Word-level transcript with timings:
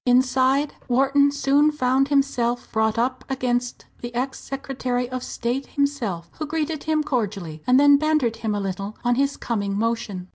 Inside, 0.03 0.73
Wharton 0.89 1.31
soon 1.31 1.71
found 1.71 2.07
himself 2.07 2.71
brought 2.71 2.97
up 2.97 3.23
against 3.29 3.85
the 4.01 4.11
ex 4.15 4.39
Secretary 4.39 5.07
of 5.07 5.21
State 5.21 5.67
himself, 5.67 6.27
who 6.39 6.47
greeted 6.47 6.85
him 6.85 7.03
cordially, 7.03 7.61
and 7.67 7.79
then 7.79 7.97
bantered 7.97 8.37
him 8.37 8.55
a 8.55 8.59
little 8.59 8.97
on 9.05 9.13
his 9.13 9.37
coming 9.37 9.77
motion. 9.77 10.27